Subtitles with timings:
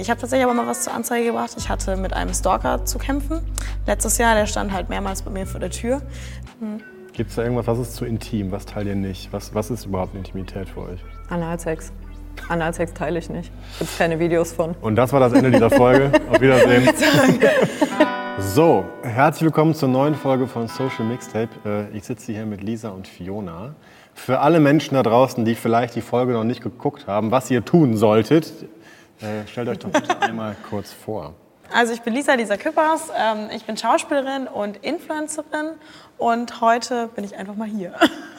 [0.00, 1.50] Ich habe tatsächlich aber mal was zur Anzeige gebracht.
[1.58, 3.40] Ich hatte mit einem Stalker zu kämpfen.
[3.86, 6.00] Letztes Jahr, der stand halt mehrmals bei mir vor der Tür.
[7.12, 8.52] Gibt es da irgendwas, was ist zu intim?
[8.52, 9.32] Was teilt ihr nicht?
[9.32, 11.00] Was, was ist überhaupt Intimität für euch?
[11.30, 11.92] Analsex.
[12.48, 13.50] Analsex teile ich nicht.
[13.80, 14.76] Gibt keine Videos von.
[14.80, 16.12] Und das war das Ende dieser Folge.
[16.30, 16.88] Auf Wiedersehen.
[18.38, 21.48] So, herzlich willkommen zur neuen Folge von Social Mixtape.
[21.64, 23.74] Äh, Ich sitze hier mit Lisa und Fiona.
[24.14, 27.64] Für alle Menschen da draußen, die vielleicht die Folge noch nicht geguckt haben, was ihr
[27.64, 28.52] tun solltet,
[29.20, 31.34] äh, stellt euch doch bitte einmal kurz vor.
[31.72, 33.10] Also ich bin Lisa, Lisa Küppers.
[33.16, 35.72] Ähm, ich bin Schauspielerin und Influencerin.
[36.16, 37.92] Und heute bin ich einfach mal hier.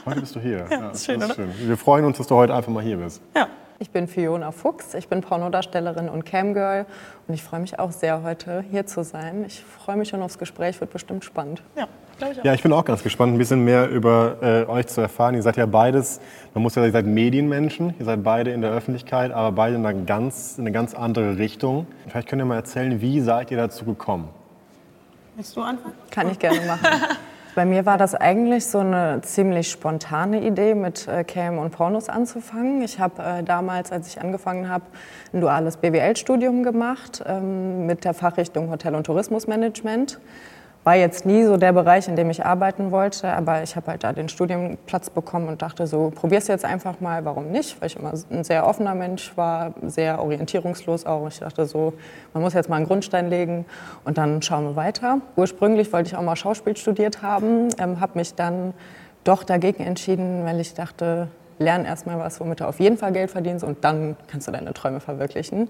[0.06, 0.66] Heute bist du hier.
[0.72, 1.36] Ja, ist schön, oder?
[1.38, 3.22] Wir freuen uns, dass du heute einfach mal hier bist.
[3.36, 3.48] Ja.
[3.82, 6.86] Ich bin Fiona Fuchs, ich bin Pornodarstellerin und Camgirl
[7.28, 9.46] und ich freue mich auch sehr, heute hier zu sein.
[9.48, 11.64] Ich freue mich schon aufs Gespräch, wird bestimmt spannend.
[11.78, 12.44] Ja, glaube ich auch.
[12.44, 15.34] Ja, ich bin auch ganz gespannt, ein bisschen mehr über äh, euch zu erfahren.
[15.34, 16.20] Ihr seid ja beides,
[16.54, 19.78] man muss ja sagen, ihr seid Medienmenschen, ihr seid beide in der Öffentlichkeit, aber beide
[19.78, 21.88] in eine ganz, in eine ganz andere Richtung.
[22.10, 24.28] Vielleicht könnt ihr mal erzählen, wie seid ihr dazu gekommen?
[25.38, 25.96] Willst du anfangen?
[26.12, 26.86] Kann ich gerne machen.
[27.60, 32.08] Bei mir war das eigentlich so eine ziemlich spontane Idee, mit äh, Cam und Pornos
[32.08, 32.82] anzufangen.
[32.84, 34.86] Ich habe äh, damals, als ich angefangen habe,
[35.34, 40.22] ein duales BWL-Studium gemacht ähm, mit der Fachrichtung Hotel- und Tourismusmanagement.
[40.86, 44.04] War jetzt nie so der Bereich, in dem ich arbeiten wollte, aber ich habe halt
[44.04, 47.80] da den Studienplatz bekommen und dachte so, probier's jetzt einfach mal, warum nicht?
[47.82, 51.28] Weil ich immer ein sehr offener Mensch war, sehr orientierungslos auch.
[51.28, 51.94] Ich dachte so,
[52.34, 53.66] man muss jetzt mal einen Grundstein legen
[54.06, 55.20] und dann schauen wir weiter.
[55.36, 58.74] Ursprünglich wollte ich auch mal Schauspiel studiert haben, ähm, habe mich dann
[59.26, 61.28] doch dagegen entschieden, weil ich dachte,
[61.60, 64.52] lern erst mal was, womit du auf jeden Fall Geld verdienst und dann kannst du
[64.52, 65.70] deine Träume verwirklichen.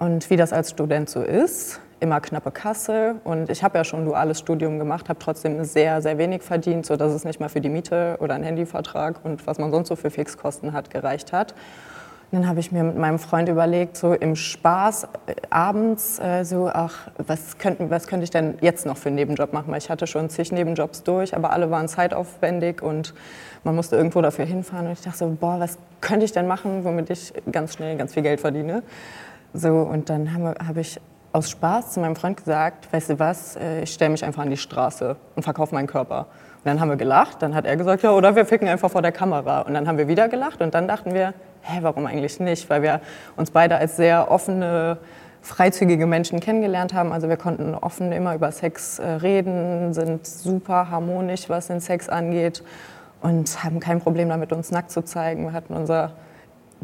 [0.00, 3.16] Und wie das als Student so ist, immer knappe Kasse.
[3.22, 6.86] Und ich habe ja schon ein duales Studium gemacht, habe trotzdem sehr, sehr wenig verdient,
[6.86, 9.96] sodass es nicht mal für die Miete oder einen Handyvertrag und was man sonst so
[9.96, 11.52] für Fixkosten hat, gereicht hat.
[12.32, 16.44] Und dann habe ich mir mit meinem Freund überlegt, so im Spaß äh, abends, äh,
[16.44, 19.70] so, ach, was könnte, was könnte ich denn jetzt noch für einen Nebenjob machen?
[19.70, 23.12] Weil ich hatte schon zig Nebenjobs durch, aber alle waren zeitaufwendig und
[23.64, 24.86] man musste irgendwo dafür hinfahren.
[24.86, 28.14] Und ich dachte so, boah, was könnte ich denn machen, womit ich ganz schnell ganz
[28.14, 28.82] viel Geld verdiene?
[29.52, 31.00] So, und dann habe hab ich
[31.32, 34.50] aus Spaß zu meinem Freund gesagt, weißt du was, äh, ich stelle mich einfach an
[34.50, 36.26] die Straße und verkaufe meinen Körper.
[36.56, 39.02] Und dann haben wir gelacht, dann hat er gesagt, ja, oder wir ficken einfach vor
[39.02, 39.62] der Kamera.
[39.62, 42.68] Und dann haben wir wieder gelacht und dann dachten wir, hä, warum eigentlich nicht?
[42.68, 43.00] Weil wir
[43.36, 44.98] uns beide als sehr offene,
[45.40, 47.12] freizügige Menschen kennengelernt haben.
[47.12, 52.08] Also wir konnten offen immer über Sex äh, reden, sind super harmonisch, was den Sex
[52.08, 52.62] angeht
[53.22, 55.44] und haben kein Problem damit, uns nackt zu zeigen.
[55.44, 56.12] Wir hatten unser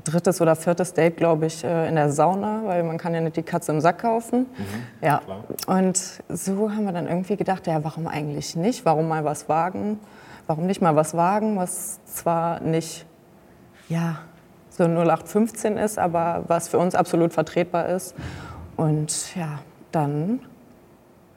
[0.05, 3.37] drittes oder viertes Date, glaube ich, äh, in der Sauna, weil man kann ja nicht
[3.37, 4.47] die Katze im Sack kaufen.
[5.01, 5.21] ja.
[5.67, 8.85] Und so haben wir dann irgendwie gedacht, ja, warum eigentlich nicht?
[8.85, 9.99] Warum mal was wagen?
[10.47, 13.05] Warum nicht mal was wagen, was zwar nicht,
[13.89, 14.19] ja,
[14.71, 18.15] so 0815 ist, aber was für uns absolut vertretbar ist.
[18.77, 20.41] Und ja, dann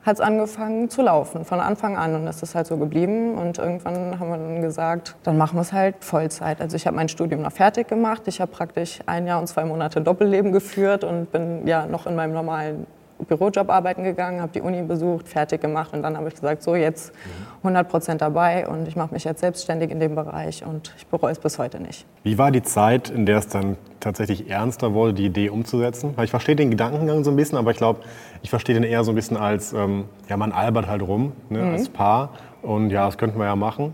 [0.03, 2.15] hat es angefangen zu laufen, von Anfang an.
[2.15, 3.35] Und es ist halt so geblieben.
[3.35, 6.61] Und irgendwann haben wir dann gesagt, dann machen wir es halt Vollzeit.
[6.61, 8.23] Also ich habe mein Studium noch fertig gemacht.
[8.27, 12.15] Ich habe praktisch ein Jahr und zwei Monate Doppelleben geführt und bin ja noch in
[12.15, 12.87] meinem normalen
[13.27, 15.93] Bürojob arbeiten gegangen, habe die Uni besucht, fertig gemacht.
[15.93, 17.13] Und dann habe ich gesagt, so jetzt
[17.59, 18.67] 100 Prozent dabei.
[18.67, 20.65] Und ich mache mich jetzt selbstständig in dem Bereich.
[20.65, 22.05] Und ich bereue es bis heute nicht.
[22.23, 26.13] Wie war die Zeit, in der es dann tatsächlich ernster wurde, die Idee umzusetzen?
[26.15, 27.99] Weil ich verstehe den Gedankengang so ein bisschen, aber ich glaube,
[28.41, 31.63] ich verstehe den eher so ein bisschen als, ähm, ja, man albert halt rum, ne,
[31.71, 32.29] als Paar.
[32.61, 33.93] Und ja, das könnten wir ja machen.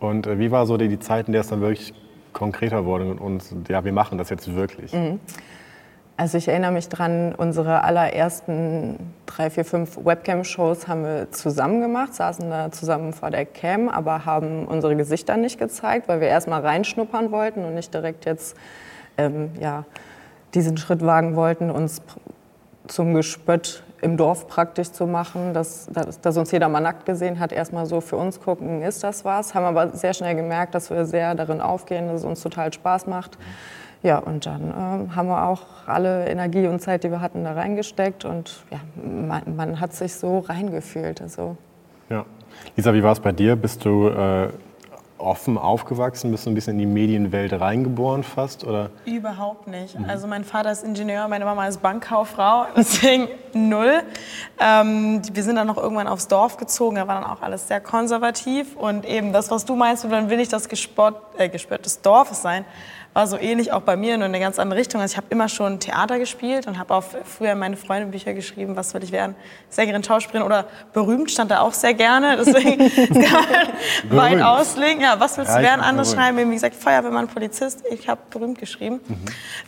[0.00, 1.94] Und äh, wie war so die, die Zeit, in der es dann wirklich
[2.32, 4.92] konkreter wurde und, und ja, wir machen das jetzt wirklich?
[6.16, 12.14] Also ich erinnere mich dran, unsere allerersten drei, vier, fünf Webcam-Shows haben wir zusammen gemacht,
[12.14, 16.60] saßen da zusammen vor der Cam, aber haben unsere Gesichter nicht gezeigt, weil wir erstmal
[16.60, 18.56] reinschnuppern wollten und nicht direkt jetzt
[19.16, 19.84] ähm, ja,
[20.54, 22.02] diesen Schritt wagen wollten, uns
[22.88, 27.38] zum Gespött im Dorf praktisch zu machen, dass, dass, dass uns jeder mal nackt gesehen
[27.38, 30.90] hat, erstmal so für uns gucken, ist das was, haben aber sehr schnell gemerkt, dass
[30.90, 33.38] wir sehr darin aufgehen, dass es uns total Spaß macht.
[34.02, 37.52] Ja, und dann ähm, haben wir auch alle Energie und Zeit, die wir hatten, da
[37.52, 41.22] reingesteckt und ja, man, man hat sich so reingefühlt.
[41.22, 41.56] Also,
[42.10, 42.24] Ja.
[42.76, 43.56] Lisa, wie war es bei dir?
[43.56, 44.48] Bist du äh,
[45.18, 46.30] offen aufgewachsen?
[46.32, 48.64] Bist du ein bisschen in die Medienwelt reingeboren fast?
[48.64, 48.90] Oder?
[49.04, 49.98] Überhaupt nicht.
[49.98, 50.06] Mhm.
[50.06, 54.02] Also mein Vater ist Ingenieur, meine Mama ist Bankkauffrau, deswegen null.
[54.58, 57.80] Ähm, wir sind dann noch irgendwann aufs Dorf gezogen, da war dann auch alles sehr
[57.80, 58.76] konservativ.
[58.76, 62.42] Und eben das, was du meinst, dann will ich das Gespott, äh, Gespött des Dorfes
[62.42, 62.64] sein
[63.14, 65.00] war so ähnlich auch bei mir, nur in eine ganz andere Richtung.
[65.00, 68.74] Also ich habe immer schon Theater gespielt und habe auch früher meine Freunde Bücher geschrieben,
[68.74, 69.36] was will ich werden,
[69.68, 72.38] Sängerin, Schauspielerin oder berühmt stand da auch sehr gerne.
[72.38, 72.80] Deswegen
[74.16, 75.02] weit auslegen.
[75.02, 75.80] Ja, was willst du ja, werden?
[75.82, 76.20] Andere berühmt.
[76.20, 77.84] schreiben, wie gesagt, Feuerwehrmann, Polizist.
[77.90, 79.00] Ich habe berühmt geschrieben.
[79.06, 79.16] Mhm.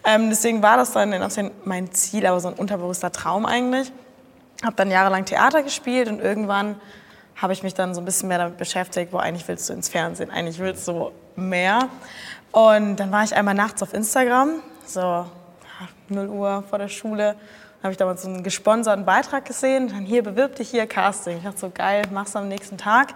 [0.05, 1.15] Ähm, deswegen war das dann
[1.65, 3.93] mein Ziel, aber so ein unterbewusster Traum eigentlich.
[4.63, 6.77] Habe dann jahrelang Theater gespielt und irgendwann
[7.37, 9.89] habe ich mich dann so ein bisschen mehr damit beschäftigt, wo eigentlich willst du ins
[9.89, 11.89] Fernsehen, eigentlich willst du mehr.
[12.55, 15.27] Und dann war ich einmal nachts auf Instagram, so
[16.09, 17.35] 0 Uhr vor der Schule.
[17.83, 19.89] habe ich damals so einen gesponserten Beitrag gesehen.
[19.89, 21.39] Dann hier, bewirb dich hier, Casting.
[21.39, 23.09] Ich dachte so, geil, mach's am nächsten Tag.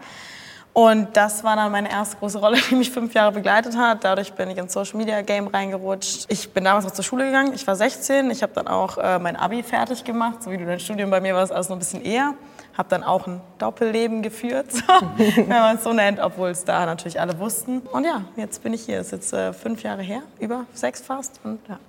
[0.78, 4.04] Und das war dann meine erste große Rolle, die mich fünf Jahre begleitet hat.
[4.04, 6.26] Dadurch bin ich ins Social Media Game reingerutscht.
[6.28, 7.52] Ich bin damals noch zur Schule gegangen.
[7.52, 8.30] Ich war 16.
[8.30, 10.44] Ich habe dann auch äh, mein Abi fertig gemacht.
[10.44, 12.34] So wie du dein Studium bei mir warst, alles noch ein bisschen eher
[12.76, 14.66] habe dann auch ein Doppelleben geführt,
[15.16, 17.80] wenn man es so nennt, obwohl es da natürlich alle wussten.
[17.80, 19.00] Und ja, jetzt bin ich hier.
[19.00, 21.40] Ist jetzt äh, fünf Jahre her, über sechs fast.
[21.42, 21.80] Und, ja.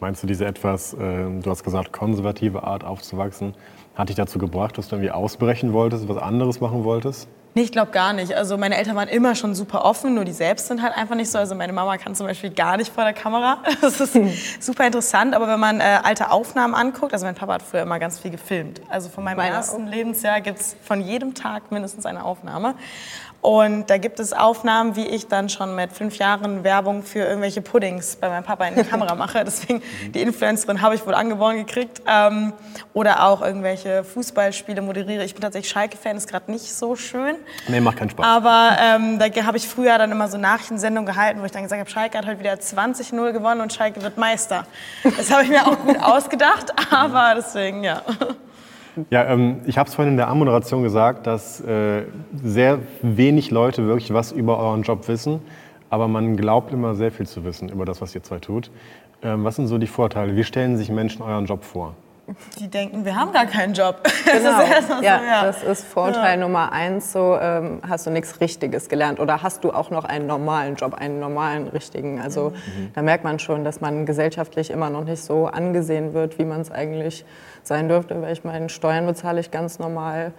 [0.00, 3.54] Meinst du diese etwas, äh, du hast gesagt, konservative Art aufzuwachsen,
[3.94, 7.28] hat dich dazu gebracht, dass du irgendwie ausbrechen wolltest, was anderes machen wolltest?
[7.54, 8.32] Nee, ich glaube gar nicht.
[8.34, 11.30] Also meine Eltern waren immer schon super offen, nur die selbst sind halt einfach nicht
[11.30, 11.38] so.
[11.38, 13.58] Also meine Mama kann zum Beispiel gar nicht vor der Kamera.
[13.80, 14.16] Das ist
[14.62, 15.34] super interessant.
[15.34, 18.30] Aber wenn man äh, alte Aufnahmen anguckt, also mein Papa hat früher immer ganz viel
[18.30, 18.80] gefilmt.
[18.88, 19.90] Also von meinem Meine ersten auch.
[19.90, 22.74] Lebensjahr gibt es von jedem Tag mindestens eine Aufnahme.
[23.42, 27.62] Und da gibt es Aufnahmen, wie ich dann schon mit fünf Jahren Werbung für irgendwelche
[27.62, 29.44] Puddings bei meinem Papa in die Kamera mache.
[29.46, 29.82] Deswegen,
[30.12, 32.02] die Influencerin habe ich wohl angeboren gekriegt.
[32.06, 32.52] Ähm,
[32.92, 35.24] oder auch irgendwelche Fußballspiele moderiere.
[35.24, 37.36] Ich bin tatsächlich Schalke-Fan, ist gerade nicht so schön.
[37.68, 38.26] Nee, macht keinen Spaß.
[38.26, 41.80] Aber ähm, da habe ich früher dann immer so Nachrichtensendungen gehalten, wo ich dann gesagt
[41.80, 44.66] habe, Schalke hat heute wieder 20-0 gewonnen und Schalke wird Meister.
[45.16, 48.02] Das habe ich mir auch gut ausgedacht, aber deswegen, ja.
[49.10, 52.02] Ja, ähm, ich habe es vorhin in der Anmoderation gesagt, dass äh,
[52.42, 55.40] sehr wenig Leute wirklich was über euren Job wissen,
[55.90, 58.70] aber man glaubt immer sehr viel zu wissen über das, was ihr zwei tut.
[59.22, 60.36] Ähm, was sind so die Vorteile?
[60.36, 61.94] Wie stellen sich Menschen euren Job vor?
[62.58, 64.02] Die denken, wir haben gar keinen Job.
[64.24, 64.60] Genau.
[64.70, 66.46] Das ist ja, so, ja, das ist Vorteil ja.
[66.46, 67.12] Nummer eins.
[67.12, 70.94] So ähm, hast du nichts Richtiges gelernt oder hast du auch noch einen normalen Job,
[70.94, 72.20] einen normalen richtigen.
[72.20, 72.92] Also mhm.
[72.94, 76.60] da merkt man schon, dass man gesellschaftlich immer noch nicht so angesehen wird, wie man
[76.60, 77.24] es eigentlich
[77.62, 80.32] sein dürfte, weil ich meine, Steuern bezahle ich ganz normal.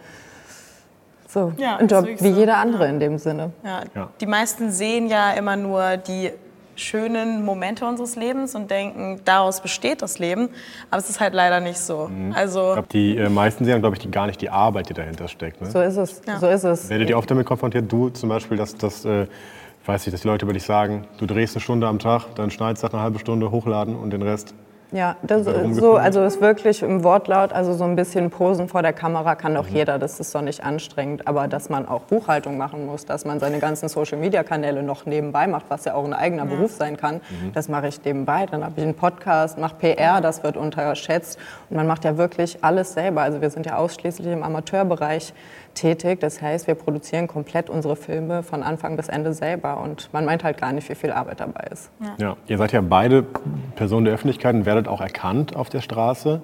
[1.28, 3.52] So, ja, ein Job wie jeder andere in dem Sinne.
[3.64, 4.10] Ja.
[4.20, 6.32] Die meisten sehen ja immer nur die
[6.76, 10.50] schönen Momente unseres Lebens und denken, daraus besteht das Leben.
[10.90, 12.08] Aber es ist halt leider nicht so.
[12.08, 12.34] Mhm.
[12.34, 14.94] Also ich glaube, die äh, meisten sehen, glaube ich, die gar nicht die Arbeit, die
[14.94, 15.62] dahinter steckt.
[15.62, 15.70] Ne?
[15.70, 16.22] So ist es.
[16.28, 16.40] Ja.
[16.40, 16.90] So ist es.
[16.90, 19.28] Werdet ihr oft damit konfrontiert, du zum Beispiel, dass das äh,
[19.86, 22.52] weiß ich, dass die Leute über dich sagen, du drehst eine Stunde am Tag, dann
[22.52, 24.54] schneidest du eine halbe Stunde, hochladen und den Rest
[24.92, 28.82] ja, das ist so, also ist wirklich im Wortlaut, also so ein bisschen Posen vor
[28.82, 29.76] der Kamera kann doch mhm.
[29.76, 31.28] jeder, das ist doch nicht anstrengend.
[31.28, 35.66] Aber dass man auch Buchhaltung machen muss, dass man seine ganzen Social-Media-Kanäle noch nebenbei macht,
[35.70, 36.56] was ja auch ein eigener ja.
[36.56, 37.54] Beruf sein kann, mhm.
[37.54, 38.46] das mache ich nebenbei.
[38.46, 41.40] Dann habe ich einen Podcast, mache PR, das wird unterschätzt.
[41.70, 43.22] Und man macht ja wirklich alles selber.
[43.22, 45.34] Also wir sind ja ausschließlich im Amateurbereich
[45.74, 46.20] tätig.
[46.20, 50.44] Das heißt, wir produzieren komplett unsere Filme von Anfang bis Ende selber und man meint
[50.44, 51.90] halt gar nicht, wie viel Arbeit dabei ist.
[52.00, 53.24] Ja, ja ihr seid ja beide
[53.76, 56.42] Personen der Öffentlichkeit und werdet auch erkannt auf der Straße.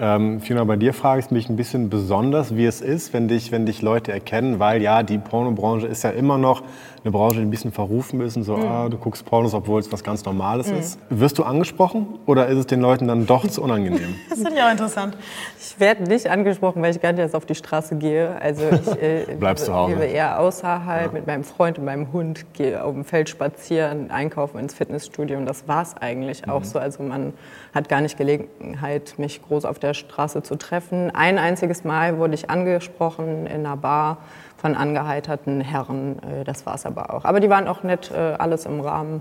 [0.00, 3.52] Ähm, Fiona, bei dir frage ich mich ein bisschen besonders, wie es ist, wenn dich,
[3.52, 6.62] wenn dich Leute erkennen, weil ja, die Pornobranche ist ja immer noch
[7.04, 8.68] eine Branche, die ein bisschen verrufen ist und so, mhm.
[8.68, 10.78] ah, du guckst Pornos, obwohl es was ganz Normales mhm.
[10.78, 10.98] ist.
[11.10, 14.14] Wirst du angesprochen oder ist es den Leuten dann doch zu unangenehm?
[14.28, 15.16] das finde ich auch interessant.
[15.60, 18.36] Ich werde nicht angesprochen, weil ich gar nicht erst auf die Straße gehe.
[18.40, 19.94] Also ich äh, Bleibst zu Hause.
[19.94, 21.12] lebe eher außerhalb ja.
[21.12, 25.46] mit meinem Freund und meinem Hund, gehe auf dem Feld spazieren, einkaufen ins Fitnessstudio und
[25.46, 26.52] das war es eigentlich mhm.
[26.52, 26.78] auch so.
[26.78, 27.32] Also man
[27.74, 31.10] hat gar nicht Gelegenheit, mich groß auf der Straße zu treffen.
[31.14, 34.18] Ein einziges Mal wurde ich angesprochen in einer Bar
[34.62, 36.18] von angeheiterten Herren.
[36.22, 37.24] Äh, das war es aber auch.
[37.24, 39.20] Aber die waren auch nett, äh, alles im Rahmen.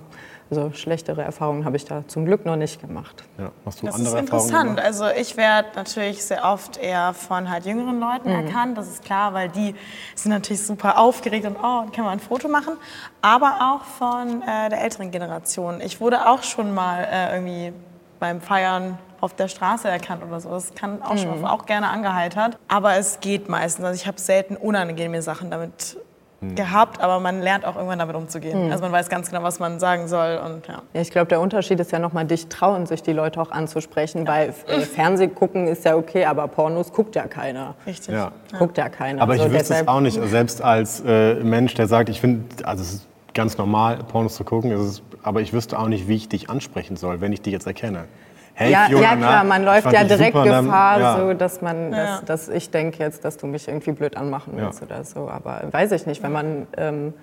[0.52, 3.24] Also schlechtere Erfahrungen habe ich da zum Glück noch nicht gemacht.
[3.38, 4.80] Ja, machst du das andere ist interessant.
[4.82, 8.46] Also ich werde natürlich sehr oft eher von halt jüngeren Leuten mhm.
[8.46, 8.78] erkannt.
[8.78, 9.74] Das ist klar, weil die
[10.14, 12.74] sind natürlich super aufgeregt und oh, kann man ein Foto machen.
[13.22, 15.80] Aber auch von äh, der älteren Generation.
[15.80, 17.74] Ich wurde auch schon mal äh, irgendwie
[18.20, 20.50] beim Feiern auf der Straße erkannt oder so.
[20.50, 21.46] Das kann auch, schon, mhm.
[21.46, 22.58] auch gerne angeheitert.
[22.68, 23.86] Aber es geht meistens.
[23.86, 25.98] Also ich habe selten unangenehme Sachen damit
[26.42, 26.56] mhm.
[26.56, 28.66] gehabt, aber man lernt auch irgendwann damit umzugehen.
[28.66, 28.72] Mhm.
[28.72, 30.42] Also man weiß ganz genau, was man sagen soll.
[30.44, 30.82] Und, ja.
[30.94, 34.26] ja ich glaube, der Unterschied ist ja nochmal, dich trauen, sich die Leute auch anzusprechen,
[34.26, 34.32] ja.
[34.32, 37.76] weil äh, Fernsehen gucken ist ja okay, aber Pornos guckt ja keiner.
[37.86, 38.16] Richtig.
[38.16, 38.32] Ja.
[38.58, 39.22] Guckt ja keiner.
[39.22, 42.66] Aber ich also wüsste es auch nicht, selbst als äh, Mensch, der sagt, ich finde,
[42.66, 44.72] also es ist ganz normal, Pornos zu gucken.
[44.72, 47.68] Ist, aber ich wüsste auch nicht, wie ich dich ansprechen soll, wenn ich dich jetzt
[47.68, 48.06] erkenne.
[48.54, 51.18] Hey, ja, Fiona, ja, klar, man läuft ja direkt Gefahr, dann, ja.
[51.18, 52.22] so, dass, man, ja.
[52.22, 55.30] dass, dass, ich denke jetzt, dass du mich irgendwie blöd anmachen willst oder so.
[55.30, 57.14] Aber weiß ich nicht, wenn man ähm,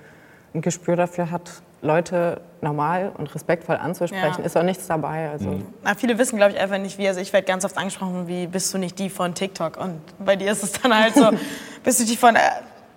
[0.55, 5.31] ein Gespür dafür hat, Leute normal und respektvoll anzusprechen, ist auch nichts dabei.
[5.31, 5.51] Also.
[5.51, 5.67] Mhm.
[5.85, 7.07] Na, viele wissen, glaube ich, einfach nicht, wie.
[7.07, 9.77] Also ich werde ganz oft angesprochen, wie bist du nicht die von TikTok?
[9.77, 11.31] Und bei dir ist es dann halt so,
[11.85, 12.37] bist du die von...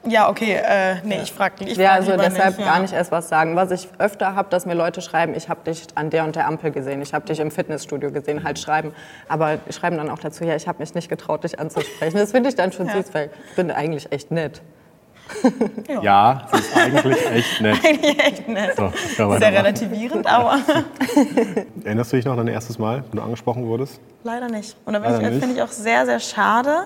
[0.07, 2.73] Ja, okay, äh, nee, ich frage ich frag Ja, also deshalb nicht, ja.
[2.73, 3.55] gar nicht erst was sagen.
[3.55, 6.47] Was ich öfter habe, dass mir Leute schreiben, ich habe dich an der und der
[6.47, 8.93] Ampel gesehen, ich habe dich im Fitnessstudio gesehen, halt schreiben.
[9.29, 12.17] Aber schreiben dann auch dazu, ja, ich habe mich nicht getraut, dich anzusprechen.
[12.17, 12.93] Das finde ich dann schon ja.
[12.93, 14.61] süß, weil ich bin eigentlich echt nett.
[15.87, 17.77] Ja, ja das ist eigentlich echt nett.
[17.85, 18.75] eigentlich echt nett.
[18.75, 18.91] So,
[19.37, 20.59] Sehr relativierend, aber...
[21.83, 24.01] Erinnerst du dich noch an dein erstes Mal, wenn du angesprochen wurdest?
[24.23, 24.75] Leider nicht.
[24.85, 26.85] Und da finde ich auch sehr, sehr schade,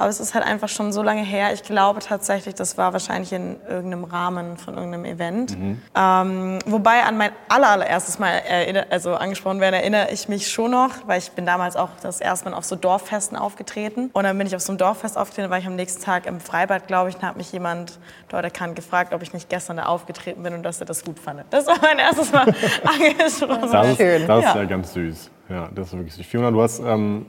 [0.00, 1.52] aber es ist halt einfach schon so lange her.
[1.52, 5.58] Ich glaube tatsächlich, das war wahrscheinlich in irgendeinem Rahmen von irgendeinem Event.
[5.58, 5.82] Mhm.
[5.94, 8.40] Ähm, wobei an mein allererstes Mal
[8.88, 12.48] also angesprochen werden, erinnere ich mich schon noch, weil ich bin damals auch das erste
[12.48, 14.08] Mal auf so Dorffesten aufgetreten.
[14.14, 16.40] Und dann bin ich auf so einem Dorffest aufgetreten, war ich am nächsten Tag im
[16.40, 17.98] Freibad, glaube ich, und hat mich jemand
[18.30, 21.18] dort erkannt gefragt, ob ich nicht gestern da aufgetreten bin und dass er das gut
[21.18, 21.44] fand.
[21.50, 22.46] Das war mein erstes Mal
[22.84, 23.70] angesprochen.
[23.70, 24.56] Das ist, das ist ja.
[24.56, 25.30] ja ganz süß.
[25.50, 26.24] Ja, das ist wirklich süß.
[26.24, 27.26] Fiona, du hast ähm,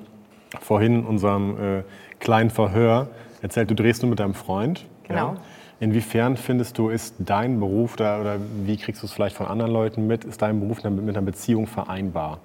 [0.62, 1.84] vorhin in unserem äh,
[2.22, 3.08] kleinen Verhör
[3.42, 4.86] erzählt, du drehst nur mit deinem Freund.
[5.04, 5.34] Genau.
[5.34, 5.38] Ja.
[5.82, 9.74] Inwiefern findest du, ist dein Beruf da, oder wie kriegst du es vielleicht von anderen
[9.74, 12.40] Leuten mit, ist dein Beruf mit einer Beziehung vereinbar?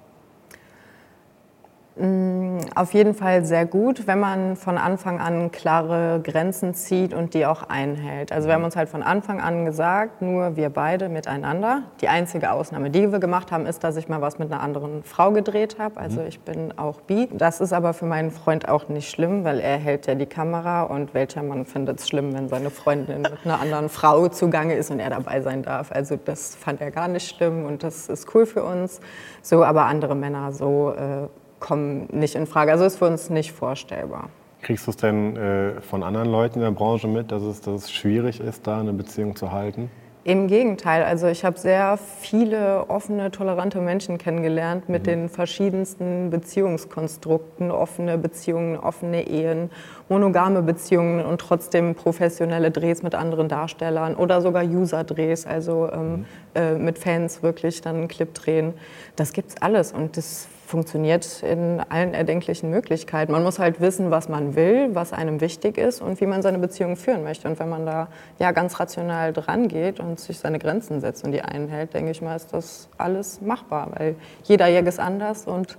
[1.99, 7.33] Mm, auf jeden Fall sehr gut, wenn man von Anfang an klare Grenzen zieht und
[7.33, 8.31] die auch einhält.
[8.31, 11.83] Also wir haben uns halt von Anfang an gesagt, nur wir beide miteinander.
[12.01, 15.03] Die einzige Ausnahme, die wir gemacht haben, ist, dass ich mal was mit einer anderen
[15.03, 15.99] Frau gedreht habe.
[15.99, 16.27] Also mhm.
[16.27, 17.29] ich bin auch bi.
[17.31, 20.83] Das ist aber für meinen Freund auch nicht schlimm, weil er hält ja die Kamera
[20.83, 24.91] und welcher Mann findet es schlimm, wenn seine Freundin mit einer anderen Frau zugange ist
[24.91, 25.91] und er dabei sein darf.
[25.91, 28.99] Also das fand er gar nicht schlimm und das ist cool für uns.
[29.41, 31.27] So, aber andere Männer so äh,
[31.59, 32.71] kommen nicht in Frage.
[32.71, 34.29] Also ist für uns nicht vorstellbar.
[34.61, 37.83] Kriegst du es denn äh, von anderen Leuten in der Branche mit, dass es, dass
[37.83, 39.89] es schwierig ist, da eine Beziehung zu halten?
[40.27, 45.05] Im Gegenteil, also ich habe sehr viele offene, tolerante Menschen kennengelernt mit mhm.
[45.05, 49.69] den verschiedensten Beziehungskonstrukten, offene Beziehungen, offene Ehen,
[50.09, 56.25] monogame Beziehungen und trotzdem professionelle Drehs mit anderen Darstellern oder sogar User-Drehs, also ähm, mhm.
[56.55, 58.73] äh, mit Fans wirklich dann einen Clip drehen.
[59.15, 63.31] Das gibt's alles und das funktioniert in allen erdenklichen Möglichkeiten.
[63.31, 66.59] Man muss halt wissen, was man will, was einem wichtig ist und wie man seine
[66.59, 67.47] Beziehung führen möchte.
[67.47, 71.31] Und wenn man da ja ganz rational dran geht und sich seine Grenzen setzt und
[71.31, 75.77] die einhält, denke ich mal, ist das alles machbar, weil jeder Jäger ist anders und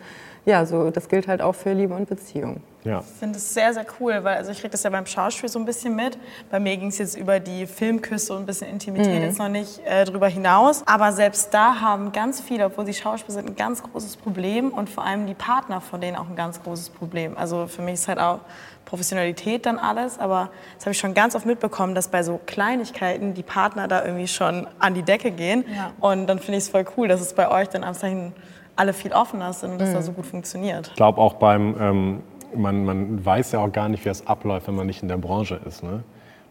[0.49, 2.63] ja, so, das gilt halt auch für Liebe und Beziehung.
[2.83, 3.01] Ja.
[3.01, 5.59] Ich finde es sehr, sehr cool, weil also ich kriege das ja beim Schauspiel so
[5.59, 6.17] ein bisschen mit.
[6.51, 9.23] Bei mir ging es jetzt über die Filmküsse und ein bisschen Intimität mhm.
[9.25, 10.85] jetzt noch nicht äh, drüber hinaus.
[10.87, 14.89] Aber selbst da haben ganz viele, obwohl sie Schauspieler sind, ein ganz großes Problem und
[14.89, 17.37] vor allem die Partner von denen auch ein ganz großes Problem.
[17.37, 18.41] Also für mich ist halt auch
[18.87, 23.35] Professionalität dann alles, aber das habe ich schon ganz oft mitbekommen, dass bei so Kleinigkeiten
[23.35, 25.67] die Partner da irgendwie schon an die Decke gehen.
[25.77, 25.93] Ja.
[26.01, 28.33] Und dann finde ich es voll cool, dass es bei euch dann Anzeichen
[28.79, 29.95] alle viel offener sind und dass mhm.
[29.95, 30.89] das so gut funktioniert.
[30.89, 32.23] Ich glaube auch beim, ähm,
[32.55, 35.17] man, man weiß ja auch gar nicht, wie es abläuft, wenn man nicht in der
[35.17, 35.83] Branche ist.
[35.83, 36.05] Ne?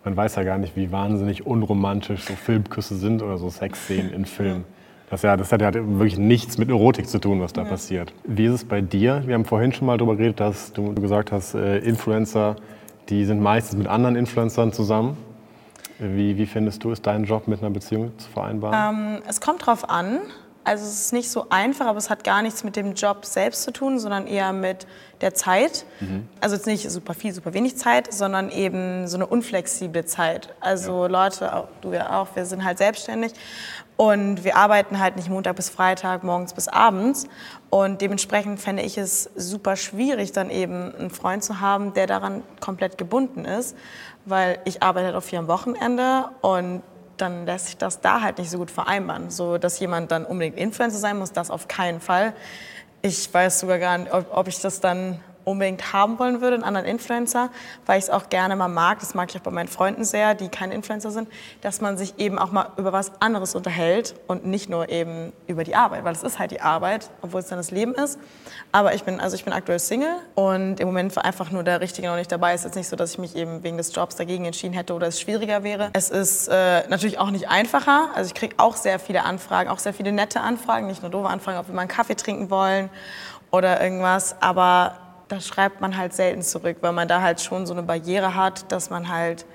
[0.03, 4.25] Man weiß ja gar nicht, wie wahnsinnig unromantisch so Filmküsse sind oder so Sexszenen in
[4.25, 4.65] Filmen.
[5.09, 7.69] Das, ja, das hat ja wirklich nichts mit Erotik zu tun, was da ja.
[7.69, 8.13] passiert.
[8.25, 9.23] Wie ist es bei dir?
[9.25, 12.57] Wir haben vorhin schon mal darüber geredet, dass du gesagt hast, äh, Influencer,
[13.07, 15.15] die sind meistens mit anderen Influencern zusammen.
[15.99, 19.17] Wie, wie findest du, ist dein Job mit einer Beziehung zu vereinbaren?
[19.17, 20.19] Ähm, es kommt drauf an.
[20.67, 23.63] Also es ist nicht so einfach, aber es hat gar nichts mit dem Job selbst
[23.63, 24.85] zu tun, sondern eher mit
[25.21, 25.85] der Zeit.
[26.01, 26.27] Mhm.
[26.41, 30.53] Also jetzt nicht super viel, super wenig Zeit, sondern eben so eine unflexible Zeit.
[30.59, 31.07] Also ja.
[31.07, 33.31] Leute, auch, du ja auch, wir sind halt selbstständig
[33.95, 37.27] und wir arbeiten halt nicht Montag bis Freitag, morgens bis abends.
[37.69, 42.43] Und dementsprechend fände ich es super schwierig, dann eben einen Freund zu haben, der daran
[42.59, 43.73] komplett gebunden ist.
[44.25, 46.83] Weil ich arbeite halt auch viel am Wochenende und
[47.17, 49.29] dann lässt sich das da halt nicht so gut vereinbaren.
[49.29, 52.33] So, dass jemand dann unbedingt Influencer sein muss, das auf keinen Fall.
[53.01, 56.63] Ich weiß sogar gar nicht, ob, ob ich das dann unbedingt haben wollen würde, einen
[56.63, 57.49] anderen Influencer,
[57.85, 60.35] weil ich es auch gerne mal mag, das mag ich auch bei meinen Freunden sehr,
[60.35, 61.29] die keine Influencer sind,
[61.61, 65.63] dass man sich eben auch mal über was anderes unterhält und nicht nur eben über
[65.63, 68.19] die Arbeit, weil es ist halt die Arbeit, obwohl es dann das Leben ist.
[68.73, 71.79] Aber ich bin, also ich bin aktuell Single und im Moment war einfach nur der
[71.79, 72.53] Richtige noch nicht dabei.
[72.53, 74.93] Es ist jetzt nicht so, dass ich mich eben wegen des Jobs dagegen entschieden hätte
[74.93, 75.91] oder es schwieriger wäre.
[75.93, 78.09] Es ist äh, natürlich auch nicht einfacher.
[78.15, 81.29] Also ich kriege auch sehr viele Anfragen, auch sehr viele nette Anfragen, nicht nur doofe
[81.29, 82.89] Anfragen, ob wir mal einen Kaffee trinken wollen
[83.51, 84.35] oder irgendwas.
[84.41, 88.35] Aber da schreibt man halt selten zurück, weil man da halt schon so eine Barriere
[88.35, 89.45] hat, dass man halt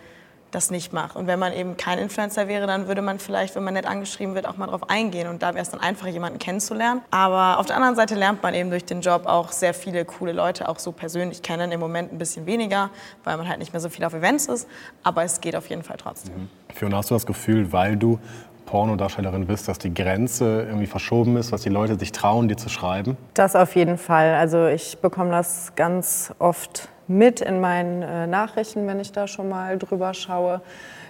[0.50, 1.16] das nicht macht.
[1.16, 4.34] Und wenn man eben kein Influencer wäre, dann würde man vielleicht, wenn man nett angeschrieben
[4.34, 5.28] wird, auch mal drauf eingehen.
[5.28, 7.00] Und da wäre es dann einfacher, jemanden kennenzulernen.
[7.10, 10.32] Aber auf der anderen Seite lernt man eben durch den Job auch sehr viele coole
[10.32, 11.72] Leute, auch so persönlich kennen.
[11.72, 12.90] Im Moment ein bisschen weniger,
[13.24, 14.68] weil man halt nicht mehr so viel auf Events ist.
[15.02, 16.34] Aber es geht auf jeden Fall trotzdem.
[16.34, 16.48] Mhm.
[16.74, 18.18] Fiona, hast du das Gefühl, weil du
[18.66, 22.68] Pornodarstellerin bist, dass die Grenze irgendwie verschoben ist, was die Leute sich trauen, dir zu
[22.68, 23.16] schreiben?
[23.34, 24.34] Das auf jeden Fall.
[24.34, 29.48] Also ich bekomme das ganz oft mit in meinen äh, Nachrichten, wenn ich da schon
[29.48, 30.62] mal drüber schaue,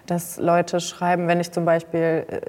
[0.07, 2.41] dass Leute schreiben, wenn ich zum Beispiel äh,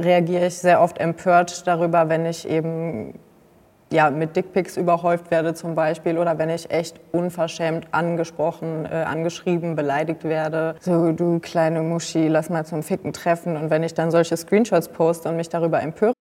[0.00, 3.18] reagiere ich sehr oft empört darüber, wenn ich eben
[3.90, 9.76] ja, mit Dickpics überhäuft werde zum Beispiel oder wenn ich echt unverschämt angesprochen, äh, angeschrieben,
[9.76, 10.76] beleidigt werde.
[10.80, 13.56] So, du kleine Muschi, lass mal zum Ficken treffen.
[13.56, 16.12] Und wenn ich dann solche Screenshots poste und mich darüber empöre.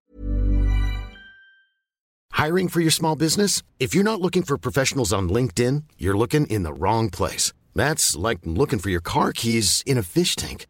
[2.34, 3.64] Hiring for your small business?
[3.80, 7.52] If you're not looking for professionals on LinkedIn, you're looking in the wrong place.
[7.76, 10.68] That's like looking for your car keys in a fish tank.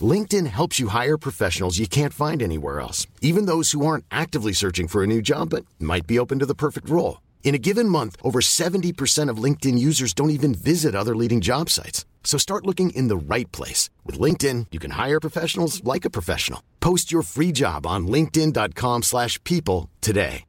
[0.00, 4.52] LinkedIn helps you hire professionals you can't find anywhere else, even those who aren't actively
[4.52, 7.20] searching for a new job but might be open to the perfect role.
[7.42, 11.68] In a given month, over 70% of LinkedIn users don't even visit other leading job
[11.68, 12.04] sites.
[12.22, 13.90] So start looking in the right place.
[14.06, 16.62] With LinkedIn, you can hire professionals like a professional.
[16.78, 20.44] Post your free job on linkedin.com slash people today.